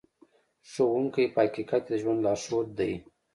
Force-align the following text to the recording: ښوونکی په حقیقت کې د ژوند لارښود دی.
ښوونکی 0.71 1.25
په 1.33 1.39
حقیقت 1.45 1.81
کې 1.85 1.93
د 1.95 1.99
ژوند 2.01 2.19
لارښود 2.25 2.67
دی. 2.79 2.93